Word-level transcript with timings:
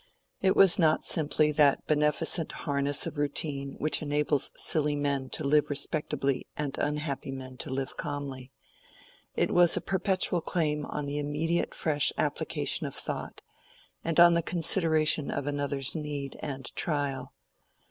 It 0.41 0.55
was 0.55 0.79
not 0.79 1.05
simply 1.05 1.51
that 1.51 1.85
beneficent 1.85 2.51
harness 2.65 3.05
of 3.05 3.19
routine 3.19 3.75
which 3.77 4.01
enables 4.01 4.51
silly 4.55 4.95
men 4.95 5.29
to 5.29 5.43
live 5.43 5.69
respectably 5.69 6.47
and 6.57 6.75
unhappy 6.79 7.31
men 7.31 7.55
to 7.57 7.69
live 7.69 7.97
calmly—it 7.97 9.51
was 9.51 9.77
a 9.77 9.79
perpetual 9.79 10.41
claim 10.41 10.87
on 10.87 11.05
the 11.05 11.19
immediate 11.19 11.75
fresh 11.75 12.11
application 12.17 12.87
of 12.87 12.95
thought, 12.95 13.43
and 14.03 14.19
on 14.19 14.33
the 14.33 14.41
consideration 14.41 15.29
of 15.29 15.45
another's 15.45 15.95
need 15.95 16.35
and 16.41 16.73
trial. 16.75 17.35